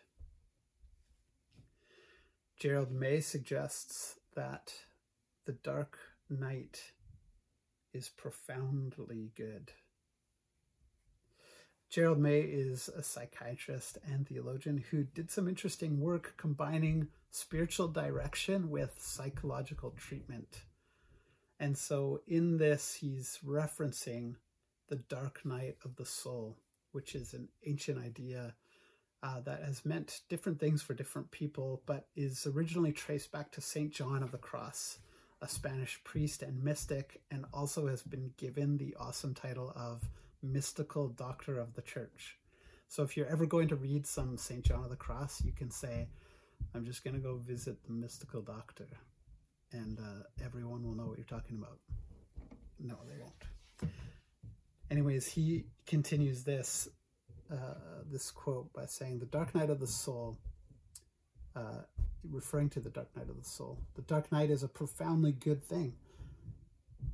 Gerald 2.59 2.91
May 2.91 3.21
suggests 3.21 4.15
that 4.35 4.73
the 5.45 5.53
dark 5.53 5.97
night 6.29 6.93
is 7.93 8.09
profoundly 8.09 9.31
good. 9.35 9.71
Gerald 11.89 12.19
May 12.19 12.41
is 12.41 12.89
a 12.89 13.01
psychiatrist 13.01 13.97
and 14.05 14.27
theologian 14.27 14.83
who 14.91 15.03
did 15.03 15.31
some 15.31 15.47
interesting 15.47 15.99
work 15.99 16.35
combining 16.37 17.07
spiritual 17.31 17.87
direction 17.87 18.69
with 18.69 18.93
psychological 18.99 19.91
treatment. 19.91 20.65
And 21.59 21.77
so 21.77 22.21
in 22.27 22.57
this, 22.57 22.93
he's 22.93 23.39
referencing 23.45 24.35
the 24.87 24.95
dark 24.95 25.45
night 25.45 25.75
of 25.83 25.95
the 25.95 26.05
soul, 26.05 26.57
which 26.91 27.15
is 27.15 27.33
an 27.33 27.49
ancient 27.65 28.03
idea 28.03 28.55
uh, 29.21 29.41
that 29.41 29.63
has 29.63 29.85
meant 29.85 30.21
different 30.29 30.59
things 30.59 30.81
for 30.81 30.93
different 30.93 31.29
people, 31.31 31.81
but 31.85 32.07
is 32.15 32.47
originally 32.47 32.93
traced 32.93 33.31
back 33.31 33.51
to 33.51 33.61
St. 33.61 33.91
John 33.91 34.23
of 34.23 34.31
the 34.31 34.37
Cross, 34.37 34.99
a 35.41 35.47
Spanish 35.47 35.99
priest 36.03 36.41
and 36.41 36.63
mystic, 36.63 37.21
and 37.29 37.45
also 37.53 37.87
has 37.87 38.01
been 38.01 38.31
given 38.37 38.77
the 38.77 38.95
awesome 38.99 39.33
title 39.33 39.73
of 39.75 40.01
mystical 40.41 41.09
doctor 41.09 41.59
of 41.59 41.73
the 41.73 41.81
church. 41.81 42.37
So 42.87 43.03
if 43.03 43.17
you're 43.17 43.27
ever 43.27 43.45
going 43.45 43.67
to 43.67 43.75
read 43.75 44.07
some 44.07 44.37
St. 44.37 44.63
John 44.63 44.85
of 44.85 44.89
the 44.89 44.95
Cross, 44.95 45.43
you 45.43 45.51
can 45.51 45.69
say, 45.69 46.07
I'm 46.73 46.85
just 46.85 47.03
going 47.03 47.15
to 47.15 47.19
go 47.19 47.35
visit 47.35 47.83
the 47.83 47.91
mystical 47.91 48.41
doctor, 48.41 48.87
and 49.71 49.99
uh, 49.99 50.43
everyone 50.45 50.83
will 50.83 50.95
know 50.95 51.05
what 51.05 51.17
you're 51.17 51.25
talking 51.25 51.57
about. 51.57 51.77
No, 52.79 52.95
they 53.07 53.17
won't. 53.19 53.93
Anyways, 54.91 55.27
he 55.27 55.65
continues 55.85 56.43
this 56.43 56.87
uh, 57.51 58.03
this 58.11 58.31
quote 58.31 58.71
by 58.73 58.85
saying, 58.85 59.19
The 59.19 59.25
dark 59.25 59.55
night 59.55 59.69
of 59.69 59.79
the 59.79 59.87
soul, 59.87 60.37
uh, 61.55 61.81
referring 62.29 62.69
to 62.71 62.79
the 62.79 62.89
dark 62.89 63.15
night 63.15 63.29
of 63.29 63.37
the 63.37 63.49
soul, 63.49 63.79
the 63.95 64.03
dark 64.03 64.31
night 64.31 64.51
is 64.51 64.63
a 64.63 64.67
profoundly 64.67 65.31
good 65.31 65.63
thing. 65.63 65.93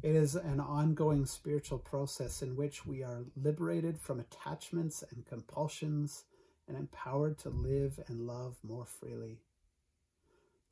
It 0.04 0.16
is 0.16 0.36
an 0.36 0.60
ongoing 0.60 1.26
spiritual 1.26 1.80
process 1.80 2.42
in 2.42 2.56
which 2.56 2.86
we 2.86 3.04
are 3.04 3.24
liberated 3.42 4.00
from 4.00 4.20
attachments 4.20 5.04
and 5.12 5.26
compulsions 5.26 6.26
and 6.68 6.78
empowered 6.78 7.38
to 7.40 7.50
live 7.50 8.00
and 8.08 8.28
love 8.28 8.58
more 8.64 8.86
freely. 8.86 9.40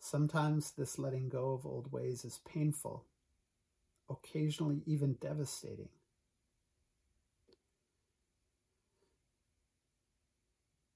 Sometimes 0.05 0.71
this 0.71 0.99
letting 0.99 1.29
go 1.29 1.53
of 1.53 1.65
old 1.65 1.93
ways 1.93 2.25
is 2.25 2.41
painful, 2.45 3.05
occasionally 4.09 4.83
even 4.85 5.13
devastating. 5.13 5.87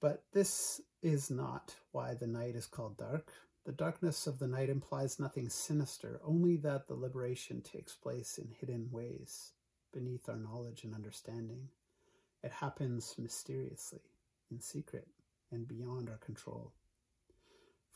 But 0.02 0.24
this 0.34 0.82
is 1.02 1.32
not 1.32 1.74
why 1.94 2.16
the 2.16 2.28
night 2.28 2.56
is 2.56 2.68
called 2.68 2.98
dark. 2.98 3.32
The 3.66 3.72
darkness 3.72 4.28
of 4.28 4.40
the 4.40 4.48
night 4.48 4.70
implies 4.70 5.22
nothing 5.22 5.48
sinister, 5.48 6.20
only 6.22 6.58
that 6.58 6.90
the 6.90 6.96
liberation 6.96 7.62
takes 7.62 7.96
place 7.96 8.38
in 8.38 8.52
hidden 8.60 8.90
ways, 8.92 9.54
beneath 9.94 10.28
our 10.28 10.36
knowledge 10.36 10.84
and 10.84 10.94
understanding. 10.94 11.70
It 12.44 12.52
happens 12.52 13.16
mysteriously, 13.18 14.02
in 14.52 14.60
secret, 14.60 15.08
and 15.50 15.66
beyond 15.66 16.10
our 16.10 16.18
control. 16.18 16.74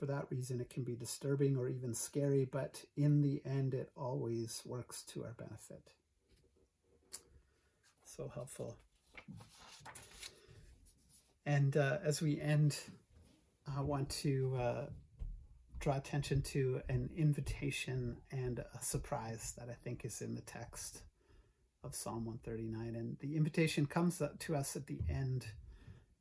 For 0.01 0.07
that 0.07 0.31
reason, 0.31 0.59
it 0.59 0.71
can 0.71 0.83
be 0.83 0.95
disturbing 0.95 1.55
or 1.55 1.69
even 1.69 1.93
scary, 1.93 2.45
but 2.51 2.83
in 2.97 3.21
the 3.21 3.39
end, 3.45 3.75
it 3.75 3.91
always 3.95 4.63
works 4.65 5.03
to 5.13 5.23
our 5.23 5.35
benefit. 5.37 5.91
So 8.03 8.27
helpful. 8.33 8.77
And 11.45 11.77
uh, 11.77 11.99
as 12.03 12.19
we 12.19 12.41
end, 12.41 12.79
I 13.77 13.81
want 13.81 14.09
to 14.21 14.57
uh, 14.59 14.85
draw 15.79 15.97
attention 15.97 16.41
to 16.53 16.81
an 16.89 17.11
invitation 17.15 18.17
and 18.31 18.57
a 18.57 18.81
surprise 18.83 19.53
that 19.59 19.69
I 19.69 19.75
think 19.83 20.03
is 20.03 20.23
in 20.23 20.33
the 20.33 20.41
text 20.41 21.03
of 21.83 21.93
Psalm 21.93 22.25
139. 22.25 22.95
And 22.95 23.17
the 23.19 23.37
invitation 23.37 23.85
comes 23.85 24.19
to 24.39 24.55
us 24.55 24.75
at 24.75 24.87
the 24.87 25.01
end 25.07 25.45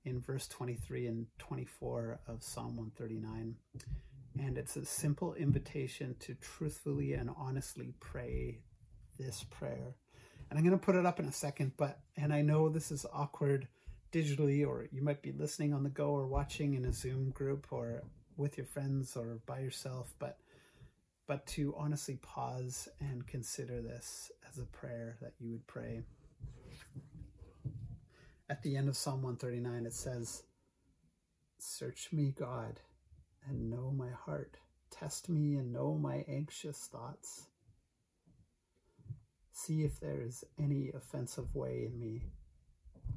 in 0.04 0.20
verse 0.20 0.48
23 0.48 1.06
and 1.06 1.26
24 1.38 2.20
of 2.26 2.42
Psalm 2.42 2.76
139. 2.76 3.54
And 4.38 4.58
it's 4.58 4.76
a 4.76 4.84
simple 4.84 5.34
invitation 5.34 6.14
to 6.20 6.34
truthfully 6.34 7.14
and 7.14 7.30
honestly 7.36 7.92
pray 8.00 8.60
this 9.18 9.44
prayer. 9.50 9.96
And 10.48 10.58
I'm 10.58 10.64
going 10.64 10.78
to 10.78 10.84
put 10.84 10.96
it 10.96 11.06
up 11.06 11.20
in 11.20 11.26
a 11.26 11.32
second, 11.32 11.72
but, 11.76 12.00
and 12.16 12.32
I 12.32 12.42
know 12.42 12.68
this 12.68 12.90
is 12.90 13.06
awkward 13.12 13.68
digitally, 14.12 14.66
or 14.66 14.88
you 14.90 15.02
might 15.02 15.22
be 15.22 15.32
listening 15.32 15.72
on 15.72 15.82
the 15.82 15.90
go 15.90 16.10
or 16.10 16.26
watching 16.26 16.74
in 16.74 16.84
a 16.84 16.92
Zoom 16.92 17.30
group 17.30 17.68
or 17.70 18.02
with 18.36 18.56
your 18.56 18.66
friends 18.66 19.16
or 19.16 19.40
by 19.46 19.60
yourself, 19.60 20.12
but 20.18 20.38
but 21.30 21.46
to 21.46 21.72
honestly 21.78 22.16
pause 22.22 22.88
and 22.98 23.24
consider 23.24 23.80
this 23.80 24.32
as 24.50 24.58
a 24.58 24.64
prayer 24.64 25.16
that 25.20 25.32
you 25.38 25.52
would 25.52 25.64
pray. 25.68 26.02
At 28.50 28.64
the 28.64 28.76
end 28.76 28.88
of 28.88 28.96
Psalm 28.96 29.22
139, 29.22 29.86
it 29.86 29.94
says, 29.94 30.42
Search 31.58 32.08
me, 32.10 32.34
God, 32.36 32.80
and 33.48 33.70
know 33.70 33.92
my 33.96 34.10
heart. 34.10 34.56
Test 34.90 35.28
me 35.28 35.54
and 35.54 35.72
know 35.72 35.94
my 35.94 36.24
anxious 36.26 36.88
thoughts. 36.90 37.46
See 39.52 39.84
if 39.84 40.00
there 40.00 40.20
is 40.20 40.42
any 40.58 40.90
offensive 40.92 41.54
way 41.54 41.86
in 41.86 42.00
me, 42.00 42.24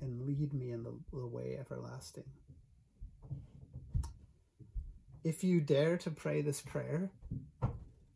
and 0.01 0.21
lead 0.27 0.53
me 0.53 0.69
in 0.69 0.83
the, 0.83 0.93
the 1.11 1.25
way 1.25 1.57
everlasting. 1.59 2.29
If 5.23 5.43
you 5.43 5.61
dare 5.61 5.97
to 5.97 6.11
pray 6.11 6.43
this 6.43 6.61
prayer, 6.61 7.09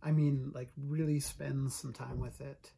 I 0.03 0.11
mean, 0.11 0.51
like, 0.53 0.69
really 0.77 1.19
spend 1.19 1.71
some 1.71 1.93
time 1.93 2.19
with 2.19 2.41
it. 2.41 2.73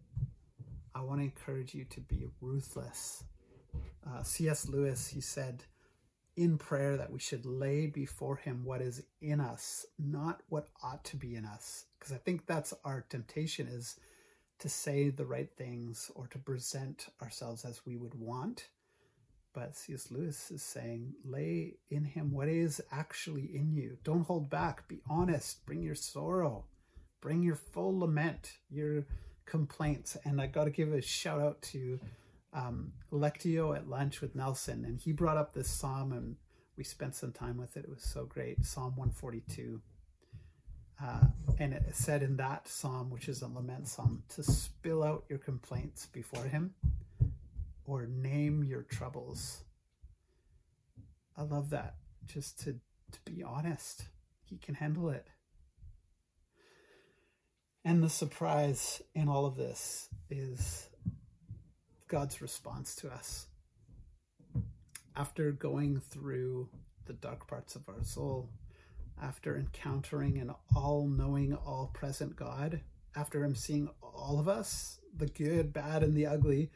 I 0.96 1.02
want 1.02 1.20
to 1.20 1.26
encourage 1.26 1.74
you 1.76 1.84
to 1.90 2.00
be 2.00 2.26
ruthless. 2.40 3.26
Uh, 4.10 4.24
C.S. 4.24 4.68
Lewis, 4.68 5.08
he 5.08 5.22
said 5.22 5.64
in 6.36 6.58
prayer 6.58 6.98
that 6.98 7.12
we 7.12 7.20
should 7.20 7.46
lay 7.46 7.88
before 7.88 8.38
him 8.38 8.64
what 8.64 8.82
is 8.82 9.04
in 9.22 9.40
us, 9.40 9.86
not 9.98 10.42
what 10.50 10.70
ought 10.84 11.04
to 11.06 11.18
be 11.18 11.36
in 11.36 11.46
us. 11.46 11.86
Because 12.00 12.14
I 12.14 12.18
think 12.18 12.46
that's 12.46 12.74
our 12.86 13.06
temptation 13.10 13.68
is 13.68 13.98
to 14.60 14.70
say 14.70 15.10
the 15.10 15.26
right 15.26 15.50
things 15.56 16.10
or 16.16 16.28
to 16.28 16.40
present 16.40 17.08
ourselves 17.22 17.66
as 17.66 17.86
we 17.86 17.98
would 17.98 18.16
want. 18.16 18.70
But 19.54 19.76
C.S. 19.76 20.12
Lewis 20.12 20.52
is 20.52 20.64
saying, 20.64 21.14
lay 21.26 21.76
in 21.90 22.06
him 22.06 22.32
what 22.32 22.48
is 22.48 22.82
actually 22.92 23.56
in 23.56 23.72
you. 23.72 23.98
Don't 24.04 24.26
hold 24.26 24.50
back. 24.50 24.88
Be 24.88 25.02
honest. 25.10 25.66
Bring 25.66 25.82
your 25.82 25.96
sorrow 25.96 26.66
bring 27.22 27.44
your 27.44 27.56
full 27.56 28.00
lament, 28.00 28.54
your 28.70 29.06
complaints. 29.46 30.18
And 30.26 30.42
I 30.42 30.48
got 30.48 30.66
to 30.66 30.70
give 30.70 30.94
a 30.94 31.02
shout 31.02 31.42
out 31.42 31.62
to 31.64 32.00
um, 32.54 32.94
Lectio 33.12 33.76
at 33.76 33.90
lunch 33.90 34.22
with 34.22 34.36
Nelson, 34.36 34.86
and 34.86 35.00
he 35.00 35.12
brought 35.12 35.38
up 35.38 35.54
this 35.54 35.70
psalm, 35.70 36.12
and 36.14 36.36
we 36.78 36.84
spent 36.84 37.16
some 37.16 37.32
time 37.32 37.58
with 37.58 37.78
it. 37.78 37.84
It 37.84 37.90
was 37.90 38.04
so 38.04 38.26
great. 38.26 38.66
Psalm 38.66 38.96
142. 38.96 39.82
Uh, 41.02 41.26
and 41.60 41.74
it 41.74 41.96
said 41.96 42.24
in 42.24 42.36
that 42.38 42.68
psalm, 42.68 43.10
which 43.10 43.30
is 43.30 43.42
a 43.42 43.48
lament 43.48 43.88
psalm, 43.88 44.24
to 44.36 44.44
spill 44.44 45.04
out 45.04 45.24
your 45.30 45.40
complaints 45.40 46.08
before 46.08 46.44
him 46.44 46.74
or 47.86 48.06
name 48.06 48.64
your 48.64 48.84
troubles. 48.84 49.64
I 51.38 51.44
love 51.44 51.70
that. 51.70 51.96
Just 52.26 52.60
to, 52.62 52.74
to 53.12 53.20
be 53.26 53.44
honest, 53.44 54.06
he 54.44 54.58
can 54.58 54.76
handle 54.76 55.10
it. 55.10 55.28
And 57.86 58.04
the 58.04 58.10
surprise 58.10 59.02
in 59.16 59.30
all 59.30 59.46
of 59.46 59.56
this 59.56 60.10
is 60.30 60.89
God's 62.10 62.42
response 62.42 62.96
to 62.96 63.10
us. 63.10 63.46
After 65.16 65.52
going 65.52 66.02
through 66.10 66.70
the 67.06 67.14
dark 67.14 67.48
parts 67.48 67.76
of 67.76 67.88
our 67.88 68.04
soul, 68.04 68.50
after 69.22 69.56
encountering 69.56 70.40
an 70.40 70.52
all 70.76 71.08
knowing, 71.08 71.54
all 71.54 71.92
present 71.94 72.36
God, 72.36 72.82
after 73.16 73.44
Him 73.44 73.54
seeing 73.54 73.90
all 74.02 74.40
of 74.40 74.48
us, 74.48 75.00
the 75.16 75.28
good, 75.28 75.72
bad, 75.72 76.02
and 76.02 76.18
the 76.18 76.26
ugly, 76.26 76.72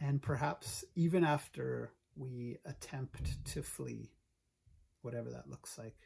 and 0.00 0.22
perhaps 0.22 0.84
even 0.94 1.24
after 1.24 1.92
we 2.14 2.58
attempt 2.64 3.44
to 3.46 3.62
flee, 3.64 4.12
whatever 5.02 5.30
that 5.30 5.50
looks 5.50 5.76
like, 5.76 5.96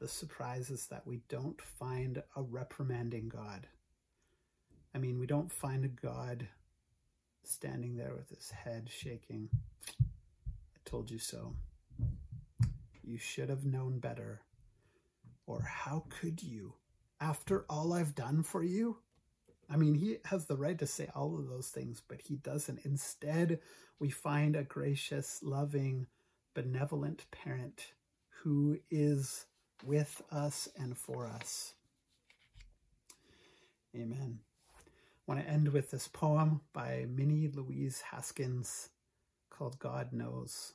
the 0.00 0.08
surprise 0.08 0.70
is 0.70 0.88
that 0.88 1.06
we 1.06 1.20
don't 1.28 1.60
find 1.60 2.20
a 2.34 2.42
reprimanding 2.42 3.28
God. 3.28 3.68
I 4.92 4.98
mean, 4.98 5.20
we 5.20 5.26
don't 5.26 5.52
find 5.52 5.84
a 5.84 5.88
God 5.88 6.48
standing 7.42 7.96
there 7.96 8.14
with 8.14 8.28
his 8.30 8.50
head 8.50 8.88
shaking. 8.90 9.48
I 10.00 10.80
told 10.84 11.10
you 11.10 11.18
so. 11.18 11.54
You 13.02 13.18
should 13.18 13.48
have 13.48 13.64
known 13.64 13.98
better. 13.98 14.42
Or 15.46 15.62
how 15.62 16.04
could 16.10 16.42
you? 16.42 16.74
After 17.20 17.64
all 17.68 17.94
I've 17.94 18.14
done 18.14 18.42
for 18.42 18.62
you? 18.62 18.98
I 19.70 19.76
mean, 19.76 19.94
he 19.94 20.16
has 20.24 20.46
the 20.46 20.56
right 20.56 20.78
to 20.78 20.86
say 20.86 21.08
all 21.14 21.38
of 21.38 21.48
those 21.48 21.68
things, 21.68 22.02
but 22.06 22.20
he 22.22 22.36
doesn't. 22.36 22.80
Instead, 22.84 23.60
we 23.98 24.10
find 24.10 24.56
a 24.56 24.62
gracious, 24.62 25.40
loving, 25.42 26.06
benevolent 26.54 27.26
parent 27.30 27.92
who 28.42 28.78
is 28.90 29.46
with 29.84 30.22
us 30.30 30.68
and 30.76 30.96
for 30.96 31.26
us. 31.26 31.74
Amen. 33.94 34.40
Want 35.28 35.40
to 35.40 35.46
end 35.46 35.68
with 35.68 35.90
this 35.90 36.08
poem 36.08 36.62
by 36.72 37.04
Minnie 37.06 37.50
Louise 37.52 38.00
Haskins 38.00 38.88
called 39.50 39.78
God 39.78 40.10
Knows. 40.10 40.72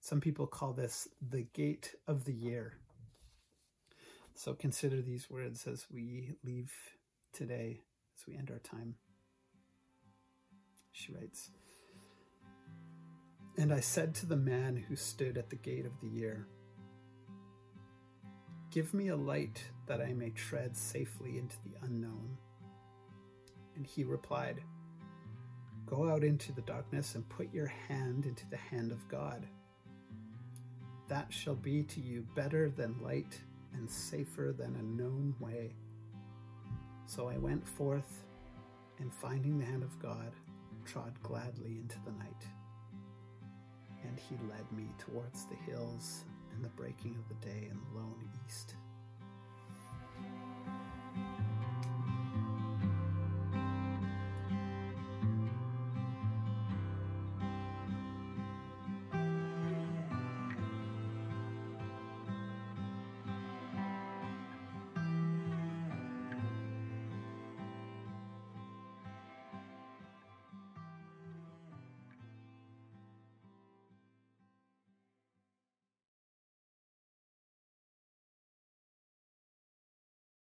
Some 0.00 0.22
people 0.22 0.46
call 0.46 0.72
this 0.72 1.06
the 1.20 1.42
gate 1.52 1.94
of 2.08 2.24
the 2.24 2.32
year. 2.32 2.78
So 4.34 4.54
consider 4.54 5.02
these 5.02 5.28
words 5.28 5.66
as 5.66 5.84
we 5.92 6.30
leave 6.42 6.72
today, 7.34 7.82
as 8.18 8.26
we 8.26 8.38
end 8.38 8.50
our 8.50 8.58
time. 8.60 8.94
She 10.92 11.12
writes, 11.12 11.50
And 13.58 13.70
I 13.70 13.80
said 13.80 14.14
to 14.14 14.26
the 14.26 14.34
man 14.34 14.76
who 14.76 14.96
stood 14.96 15.36
at 15.36 15.50
the 15.50 15.56
gate 15.56 15.84
of 15.84 16.00
the 16.00 16.08
year, 16.08 16.48
Give 18.70 18.94
me 18.94 19.08
a 19.08 19.16
light 19.16 19.62
that 19.84 20.00
I 20.00 20.14
may 20.14 20.30
tread 20.30 20.74
safely 20.74 21.36
into 21.36 21.56
the 21.66 21.74
unknown. 21.84 22.38
And 23.76 23.86
he 23.86 24.04
replied, 24.04 24.62
Go 25.86 26.08
out 26.10 26.24
into 26.24 26.52
the 26.52 26.62
darkness 26.62 27.14
and 27.14 27.28
put 27.28 27.52
your 27.52 27.66
hand 27.66 28.24
into 28.24 28.48
the 28.48 28.56
hand 28.56 28.92
of 28.92 29.06
God. 29.08 29.46
That 31.08 31.32
shall 31.32 31.54
be 31.54 31.82
to 31.84 32.00
you 32.00 32.26
better 32.34 32.70
than 32.70 33.02
light 33.02 33.38
and 33.74 33.90
safer 33.90 34.54
than 34.56 34.76
a 34.76 34.82
known 34.82 35.34
way. 35.38 35.74
So 37.04 37.28
I 37.28 37.36
went 37.36 37.66
forth 37.66 38.24
and 38.98 39.12
finding 39.12 39.58
the 39.58 39.66
hand 39.66 39.82
of 39.82 39.98
God, 39.98 40.32
trod 40.84 41.12
gladly 41.22 41.78
into 41.78 41.96
the 42.04 42.12
night. 42.12 42.46
And 44.04 44.18
he 44.18 44.36
led 44.48 44.70
me 44.72 44.88
towards 44.98 45.44
the 45.44 45.56
hills 45.56 46.24
and 46.54 46.64
the 46.64 46.70
breaking 46.70 47.16
of 47.16 47.28
the 47.28 47.46
day 47.46 47.68
in 47.70 47.78
the 47.78 47.98
lone 47.98 48.28
east. 48.46 48.76